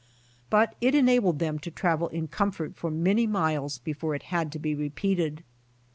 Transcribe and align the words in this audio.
But 0.49 0.73
it 0.81 0.95
enabled 0.95 1.37
them 1.37 1.59
to 1.59 1.69
travel 1.69 2.07
in 2.09 2.27
comfort 2.27 2.75
for 2.75 2.89
many 2.89 3.27
miles 3.27 3.77
before 3.77 4.15
it 4.15 4.23
had 4.33 4.51
to 4.53 4.57
be 4.57 4.73
repeated. 4.73 5.43